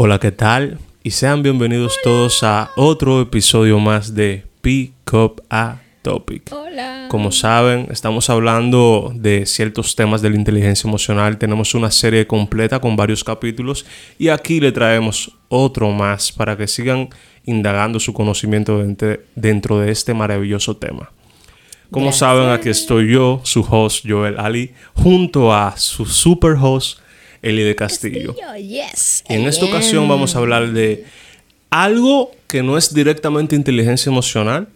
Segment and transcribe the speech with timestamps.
[0.00, 0.78] Hola, ¿qué tal?
[1.02, 6.52] Y sean bienvenidos todos a otro episodio más de Pick Up a Topic.
[6.52, 7.06] Hola.
[7.10, 11.36] Como saben, estamos hablando de ciertos temas de la inteligencia emocional.
[11.36, 13.86] Tenemos una serie completa con varios capítulos
[14.20, 17.08] y aquí le traemos otro más para que sigan
[17.44, 18.80] indagando su conocimiento
[19.34, 21.10] dentro de este maravilloso tema.
[21.90, 22.20] Como Gracias.
[22.20, 27.00] saben, aquí estoy yo, su host Joel Ali, junto a su super host
[27.42, 28.34] Eli de Castillo.
[28.56, 29.24] yes.
[29.28, 31.04] Y en esta ocasión vamos a hablar de
[31.70, 34.68] algo que no es directamente inteligencia emocional,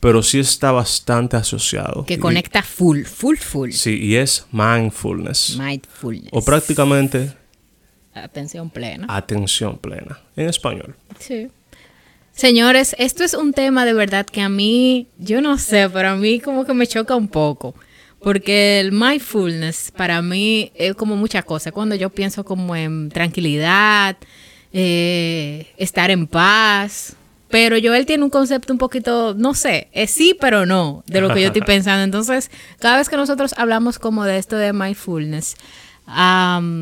[0.00, 2.04] pero sí está bastante asociado.
[2.04, 3.70] Que Y- conecta full, full, full.
[3.72, 5.56] Sí, y es mindfulness.
[5.58, 6.28] Mindfulness.
[6.32, 7.32] O prácticamente
[8.12, 9.06] Atención plena.
[9.08, 10.94] atención plena, en español.
[11.18, 11.48] Sí.
[12.32, 16.16] Señores, esto es un tema de verdad que a mí, yo no sé, pero a
[16.16, 17.74] mí como que me choca un poco.
[18.24, 21.74] Porque el mindfulness para mí es como muchas cosas.
[21.74, 24.16] Cuando yo pienso como en tranquilidad,
[24.72, 27.16] eh, estar en paz.
[27.50, 31.32] Pero Joel tiene un concepto un poquito, no sé, es sí, pero no, de lo
[31.32, 32.02] que yo estoy pensando.
[32.02, 32.50] Entonces,
[32.80, 35.54] cada vez que nosotros hablamos como de esto de mindfulness,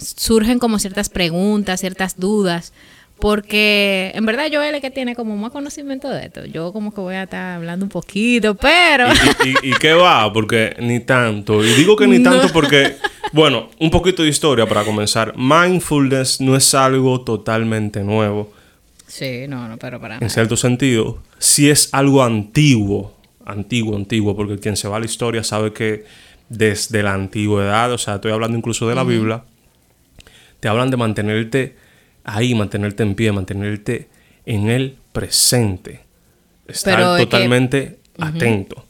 [0.00, 2.72] surgen como ciertas preguntas, ciertas dudas.
[3.18, 6.44] Porque en verdad Joel es que tiene como más conocimiento de esto.
[6.44, 9.06] Yo como que voy a estar hablando un poquito, pero...
[9.44, 10.30] ¿Y, y- y qué va?
[10.32, 11.64] Porque ni tanto.
[11.64, 12.96] Y digo que ni tanto porque,
[13.32, 15.32] bueno, un poquito de historia para comenzar.
[15.36, 18.52] Mindfulness no es algo totalmente nuevo.
[19.06, 20.30] Sí, no, no, pero para en nada.
[20.32, 23.14] cierto sentido, sí es algo antiguo,
[23.46, 26.04] antiguo, antiguo, porque quien se va a la historia sabe que
[26.50, 29.42] desde la antigüedad, o sea, estoy hablando incluso de la Biblia,
[30.60, 31.76] te hablan de mantenerte
[32.26, 34.08] ahí, mantenerte en pie, mantenerte
[34.44, 36.00] en el presente,
[36.68, 38.84] estar totalmente atento.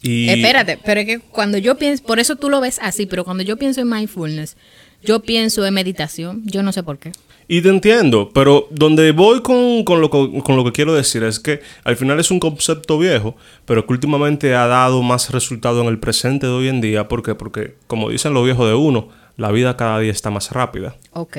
[0.00, 3.24] Y Espérate, pero es que cuando yo pienso, por eso tú lo ves así, pero
[3.24, 4.56] cuando yo pienso en mindfulness,
[5.02, 7.10] yo pienso en meditación, yo no sé por qué.
[7.48, 11.22] Y te entiendo, pero donde voy con, con lo, que- con lo que quiero decir
[11.24, 15.80] es que al final es un concepto viejo, pero que últimamente ha dado más resultado
[15.80, 17.08] en el presente de hoy en día.
[17.08, 17.34] ¿Por qué?
[17.34, 20.94] Porque, como dicen los viejos de uno, la vida cada día está más rápida.
[21.12, 21.38] Ok.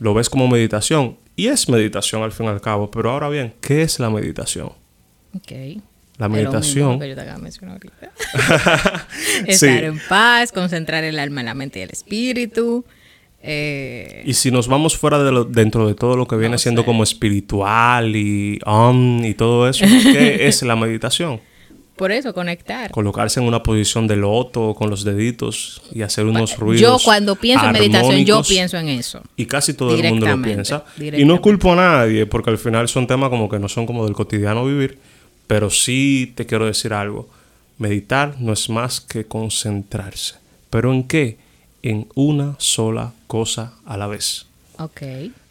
[0.00, 3.54] Lo ves como meditación, y es meditación al fin y al cabo, pero ahora bien,
[3.60, 4.72] ¿qué es la meditación?
[5.36, 5.52] Ok.
[6.18, 6.98] La meditación.
[7.00, 7.22] que yo te.
[9.46, 12.84] Estar en paz, concentrar el alma, la mente y el espíritu.
[13.42, 16.58] Eh, Y si nos vamos fuera de lo- dentro de todo lo que viene No
[16.58, 16.86] siendo sé.
[16.86, 21.40] como espiritual y om y todo eso, ¿qué es la meditación?
[22.00, 22.90] Por eso, conectar.
[22.90, 26.80] colocarse en una posición de loto con los deditos y hacer unos ruidos.
[26.80, 29.20] Yo cuando pienso en meditación, yo pienso en eso.
[29.36, 30.82] Y casi todo el mundo lo piensa.
[30.98, 34.06] Y no culpo a nadie, porque al final son temas como que no son como
[34.06, 34.96] del cotidiano vivir.
[35.46, 37.28] Pero sí te quiero decir algo.
[37.76, 40.36] Meditar no es más que concentrarse.
[40.70, 41.36] ¿Pero en qué?
[41.82, 44.46] En una sola cosa a la vez.
[44.78, 45.02] Ok.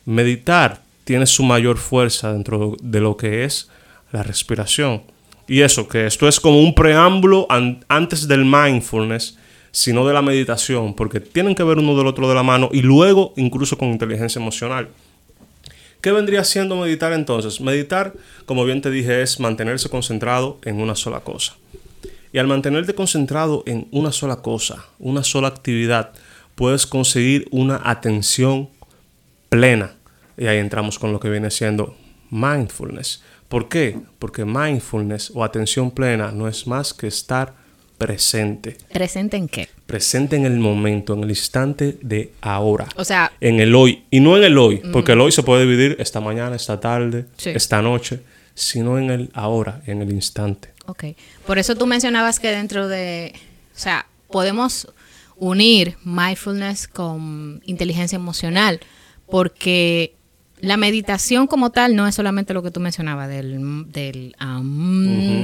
[0.05, 3.69] Meditar tiene su mayor fuerza dentro de lo que es
[4.11, 5.03] la respiración.
[5.49, 9.37] Y eso, que esto es como un preámbulo an- antes del mindfulness,
[9.71, 12.81] sino de la meditación, porque tienen que ver uno del otro de la mano y
[12.81, 14.89] luego incluso con inteligencia emocional.
[16.01, 17.59] ¿Qué vendría siendo meditar entonces?
[17.59, 18.13] Meditar,
[18.45, 21.55] como bien te dije, es mantenerse concentrado en una sola cosa.
[22.31, 26.11] Y al mantenerte concentrado en una sola cosa, una sola actividad,
[26.55, 28.69] puedes conseguir una atención
[29.49, 29.95] plena.
[30.37, 31.95] Y ahí entramos con lo que viene siendo
[32.29, 33.23] mindfulness.
[33.49, 33.97] ¿Por qué?
[34.19, 37.53] Porque mindfulness o atención plena no es más que estar
[37.97, 38.77] presente.
[38.93, 39.67] ¿Presente en qué?
[39.85, 42.87] Presente en el momento, en el instante de ahora.
[42.95, 44.03] O sea, En el hoy.
[44.09, 47.25] Y no en el hoy, porque el hoy se puede dividir esta mañana, esta tarde,
[47.37, 47.49] Sí.
[47.49, 48.21] esta noche,
[48.55, 50.69] sino en el ahora, en el instante.
[50.85, 51.03] ok.
[51.45, 53.33] Por eso tú mencionabas que dentro de,
[53.75, 54.87] o sea, podemos
[55.37, 58.79] unir mindfulness con inteligencia emocional,
[59.29, 60.15] porque
[60.61, 64.35] la meditación como tal no es solamente lo que tú mencionabas del, del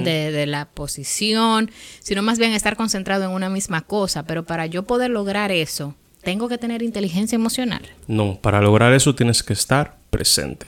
[0.04, 4.24] de, de la posición, sino más bien estar concentrado en una misma cosa.
[4.24, 7.82] Pero para yo poder lograr eso, tengo que tener inteligencia emocional.
[8.08, 10.66] No, para lograr eso tienes que estar presente.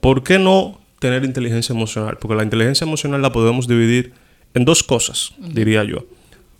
[0.00, 2.18] ¿Por qué no tener inteligencia emocional?
[2.20, 4.12] Porque la inteligencia emocional la podemos dividir
[4.54, 6.04] en dos cosas, diría yo.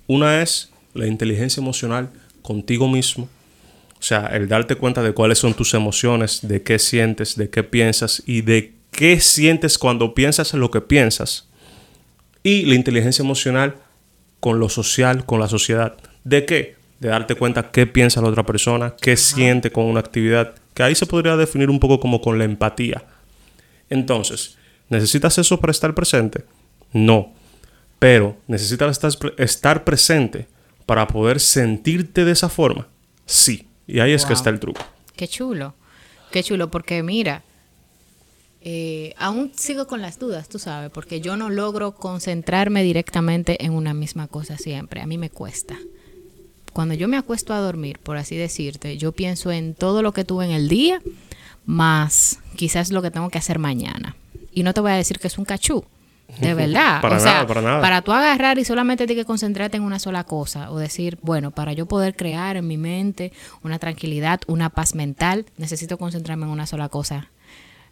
[0.06, 2.10] Una es la inteligencia emocional
[2.42, 3.28] contigo mismo,
[3.98, 7.64] o sea, el darte cuenta de cuáles son tus emociones, de qué sientes, de qué
[7.64, 11.48] piensas y de qué sientes cuando piensas lo que piensas.
[12.44, 13.74] Y la inteligencia emocional
[14.40, 15.96] con lo social, con la sociedad.
[16.22, 16.76] ¿De qué?
[17.00, 20.94] De darte cuenta qué piensa la otra persona, qué siente con una actividad, que ahí
[20.94, 23.04] se podría definir un poco como con la empatía.
[23.90, 24.58] Entonces,
[24.88, 26.44] ¿necesitas eso para estar presente?
[26.92, 27.32] No.
[27.98, 30.46] Pero, ¿necesitas estar, estar presente
[30.86, 32.86] para poder sentirte de esa forma?
[33.26, 33.67] Sí.
[33.88, 34.82] Y ahí es que está el truco.
[35.16, 35.74] Qué chulo.
[36.30, 37.42] qué chulo, porque mira,
[38.60, 43.72] eh, aún sigo con las dudas, tú sabes, porque yo no logro concentrarme directamente en
[43.72, 45.00] una misma cosa siempre.
[45.00, 45.76] A mí me cuesta.
[46.74, 50.24] Cuando yo me acuesto a dormir, por así decirte, yo pienso en todo lo que
[50.24, 51.00] tuve en el día,
[51.64, 54.16] más quizás lo que tengo que hacer mañana.
[54.52, 55.84] Y no te voy a decir que es un cachú,
[56.40, 57.00] de verdad.
[57.02, 57.80] Para o sea, nada, para nada.
[57.80, 61.50] para tú agarrar y solamente tienes que concentrarte en una sola cosa o decir, bueno,
[61.50, 63.32] para yo poder crear en mi mente
[63.62, 67.30] una tranquilidad, una paz mental, necesito concentrarme en una sola cosa.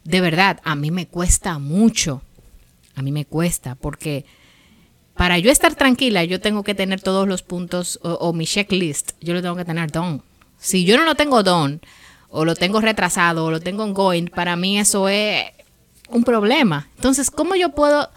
[0.03, 2.21] De verdad, a mí me cuesta mucho.
[2.95, 4.25] A mí me cuesta porque
[5.15, 9.11] para yo estar tranquila, yo tengo que tener todos los puntos o, o mi checklist,
[9.19, 10.21] yo lo tengo que tener done.
[10.59, 11.79] Si yo no lo tengo done,
[12.29, 15.45] o lo tengo retrasado, o lo tengo ongoing, para mí eso es
[16.09, 16.87] un problema.
[16.95, 18.09] Entonces, ¿cómo yo puedo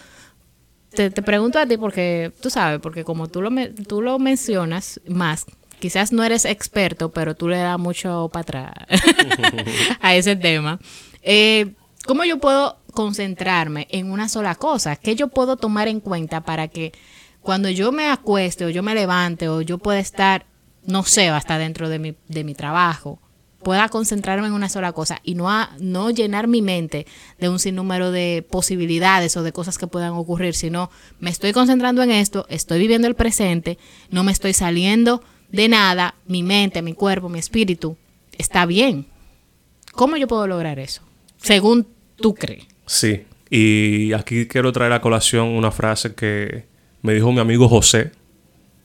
[0.95, 3.51] te, te pregunto a ti porque tú sabes, porque como tú lo,
[3.89, 5.47] tú lo mencionas más,
[5.79, 8.73] quizás no eres experto, pero tú le das mucho para atrás
[10.01, 10.79] a ese tema.
[11.23, 11.73] Eh,
[12.07, 14.97] ¿Cómo yo puedo concentrarme en una sola cosa?
[14.97, 16.93] ¿Qué yo puedo tomar en cuenta para que
[17.41, 20.47] cuando yo me acueste o yo me levante o yo pueda estar,
[20.87, 23.21] no sé, hasta dentro de mi, de mi trabajo,
[23.63, 27.07] pueda concentrarme en una sola cosa y no, a- no llenar mi mente
[27.39, 32.03] de un sinnúmero de posibilidades o de cosas que puedan ocurrir, sino me estoy concentrando
[32.03, 33.79] en esto, estoy viviendo el presente,
[34.11, 37.97] no me estoy saliendo de nada, mi mente, mi cuerpo, mi espíritu
[38.39, 39.07] está bien.
[39.93, 41.03] ¿Cómo yo puedo lograr eso?
[41.37, 41.87] Según
[42.17, 42.65] tú crees.
[42.87, 46.67] Sí, y aquí quiero traer a colación una frase que
[47.03, 48.13] me dijo mi amigo José.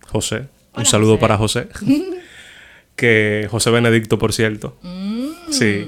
[0.07, 1.21] José, un saludo José.
[1.21, 1.67] para José.
[2.95, 4.77] que José Benedicto, por cierto.
[5.49, 5.87] Sí,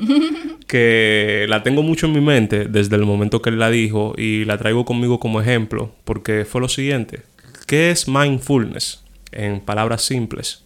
[0.67, 4.45] que la tengo mucho en mi mente desde el momento que él la dijo y
[4.45, 7.21] la traigo conmigo como ejemplo, porque fue lo siguiente.
[7.65, 9.03] ¿Qué es mindfulness?
[9.31, 10.63] En palabras simples,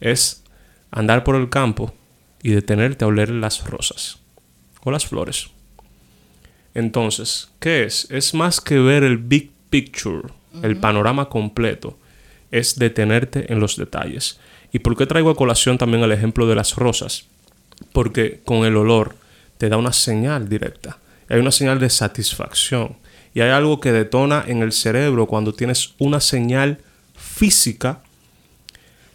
[0.00, 0.42] es
[0.90, 1.94] andar por el campo
[2.42, 4.18] y detenerte a oler las rosas
[4.82, 5.50] o las flores.
[6.74, 8.10] Entonces, ¿qué es?
[8.10, 10.28] Es más que ver el big picture,
[10.62, 11.98] el panorama completo.
[12.50, 14.40] Es detenerte en los detalles.
[14.72, 17.26] ¿Y por qué traigo a colación también el ejemplo de las rosas?
[17.92, 19.16] Porque con el olor
[19.58, 20.98] te da una señal directa.
[21.28, 22.96] Hay una señal de satisfacción.
[23.34, 26.78] Y hay algo que detona en el cerebro cuando tienes una señal
[27.14, 28.00] física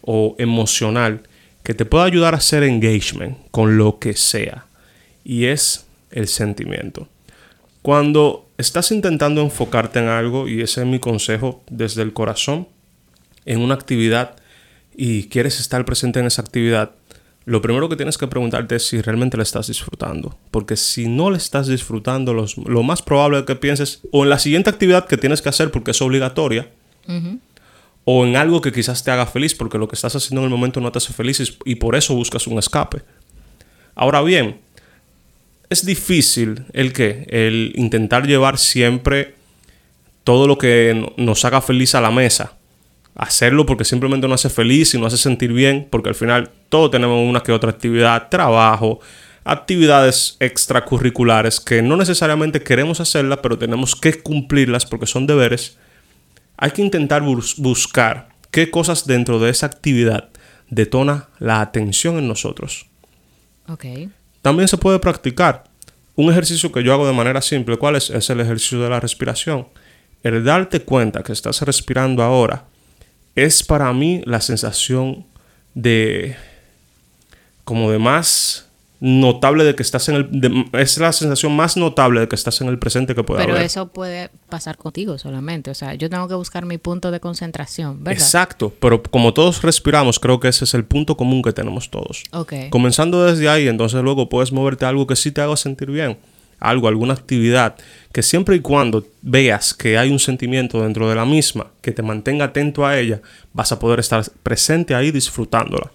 [0.02, 1.22] o emocional
[1.62, 4.66] que te puede ayudar a hacer engagement con lo que sea.
[5.24, 7.08] Y es el sentimiento.
[7.82, 12.68] Cuando estás intentando enfocarte en algo, y ese es mi consejo desde el corazón,
[13.44, 14.36] en una actividad
[14.96, 16.92] y quieres estar presente en esa actividad,
[17.44, 20.36] lo primero que tienes que preguntarte es si realmente la estás disfrutando.
[20.50, 24.30] Porque si no la estás disfrutando, los- lo más probable es que pienses o en
[24.30, 26.70] la siguiente actividad que tienes que hacer porque es obligatoria,
[28.04, 30.50] o en algo que quizás te haga feliz porque lo que estás haciendo en el
[30.50, 33.02] momento no te hace feliz y- y por eso buscas un escape.
[33.94, 34.58] Ahora bien,
[35.70, 39.34] es difícil el que el intentar llevar siempre
[40.24, 42.55] todo lo que no- nos haga feliz a la mesa.
[43.16, 46.90] Hacerlo porque simplemente nos hace feliz y nos hace sentir bien, porque al final todos
[46.90, 49.00] tenemos una que otra actividad, trabajo,
[49.44, 55.78] actividades extracurriculares que no necesariamente queremos hacerlas, pero tenemos que cumplirlas porque son deberes.
[56.58, 60.28] Hay que intentar bus- buscar qué cosas dentro de esa actividad
[60.68, 62.86] detona la atención en nosotros.
[64.42, 65.64] También se puede practicar.
[66.16, 68.10] Un ejercicio que yo hago de manera simple, ¿cuál es?
[68.10, 69.68] Es el ejercicio de la respiración.
[70.22, 72.64] El darte cuenta que estás respirando ahora
[73.36, 75.24] es para mí la sensación
[75.74, 76.34] de
[77.64, 78.64] como de más
[78.98, 82.62] notable de que estás en el de- es la sensación más notable de que estás
[82.62, 83.66] en el presente que puede Pero haber.
[83.66, 85.70] eso puede pasar contigo solamente.
[85.70, 88.18] O sea, yo tengo que buscar mi punto de concentración, ¿verdad?
[88.22, 92.22] Exacto, pero como todos respiramos, creo que ese es el punto común que tenemos todos.
[92.32, 92.54] Ok.
[92.70, 96.16] Comenzando desde ahí, entonces luego puedes moverte a algo que sí te haga sentir bien.
[96.58, 97.76] Algo, alguna actividad
[98.12, 102.02] que siempre y cuando veas que hay un sentimiento dentro de la misma que te
[102.02, 103.20] mantenga atento a ella,
[103.52, 105.92] vas a poder estar presente ahí disfrutándola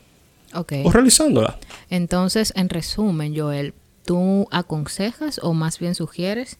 [0.54, 0.74] Ok.
[0.84, 1.58] o realizándola.
[1.90, 3.74] Entonces, en resumen, Joel,
[4.06, 6.58] ¿tú aconsejas o más bien sugieres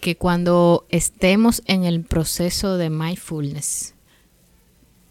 [0.00, 3.94] que cuando estemos en el proceso de mindfulness,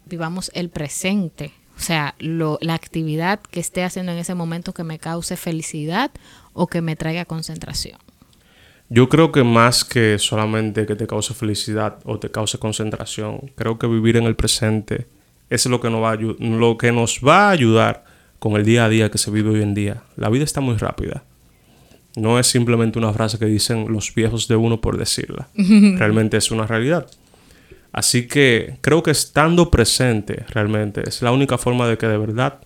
[0.06, 1.52] vivamos el presente?
[1.76, 6.10] O sea, lo- la actividad que esté haciendo en ese momento que me cause felicidad
[6.52, 7.98] o que me traiga concentración.
[8.88, 13.78] Yo creo que más que solamente que te cause felicidad o te cause concentración, creo
[13.78, 15.06] que vivir en el presente
[15.50, 18.04] es lo que nos va a, lo que nos va a ayudar
[18.38, 20.02] con el día a día que se vive hoy en día.
[20.16, 21.24] La vida está muy rápida.
[22.16, 25.48] No es simplemente una frase que dicen los viejos de uno por decirla.
[25.54, 27.06] Realmente es una realidad.
[27.90, 32.58] Así que creo que estando presente realmente es la única forma de que de verdad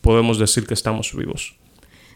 [0.00, 1.54] podemos decir que estamos vivos.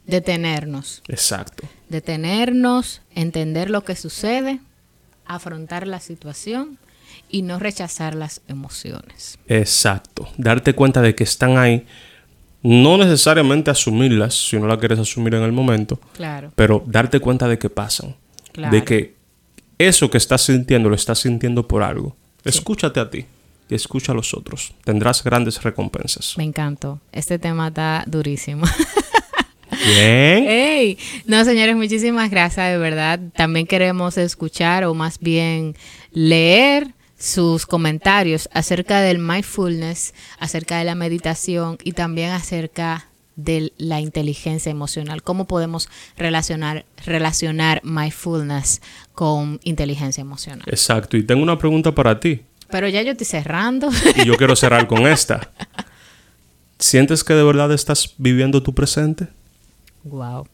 [0.06, 1.02] Detenernos.
[1.08, 1.68] Exacto.
[1.88, 4.60] Detenernos, entender lo que sucede,
[5.26, 6.78] afrontar la situación
[7.28, 9.38] y no rechazar las emociones.
[9.48, 10.28] Exacto.
[10.36, 11.86] Darte cuenta de que están ahí.
[12.62, 16.00] No necesariamente asumirlas si no las quieres asumir en el momento.
[16.14, 16.52] Claro.
[16.56, 18.16] Pero darte cuenta de que pasan.
[18.52, 18.74] Claro.
[18.74, 19.16] De que
[19.78, 22.16] eso que estás sintiendo lo estás sintiendo por algo.
[22.44, 23.26] Escúchate a ti
[23.68, 24.72] y escucha a los otros.
[24.84, 26.34] Tendrás grandes recompensas.
[26.38, 27.00] Me encantó.
[27.12, 28.64] Este tema está durísimo.
[29.86, 30.44] Bien.
[30.48, 33.20] Hey, no señores, muchísimas gracias, de verdad.
[33.34, 35.76] También queremos escuchar o más bien
[36.12, 36.88] leer
[37.18, 44.70] sus comentarios acerca del mindfulness, acerca de la meditación y también acerca de la inteligencia
[44.70, 45.22] emocional.
[45.22, 48.82] ¿Cómo podemos relacionar, relacionar mindfulness
[49.14, 50.64] con inteligencia emocional?
[50.66, 51.16] Exacto.
[51.16, 52.42] Y tengo una pregunta para ti.
[52.70, 53.90] Pero ya yo estoy cerrando.
[54.16, 55.52] Y yo quiero cerrar con esta.
[56.78, 59.28] ¿Sientes que de verdad estás viviendo tu presente?
[60.06, 60.46] Wow.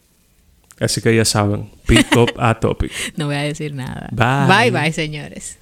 [0.79, 2.91] Así que ya saben, pick up a topic.
[3.17, 4.09] No voy a decir nada.
[4.11, 4.71] Bye.
[4.71, 5.57] Bye, bye, señores.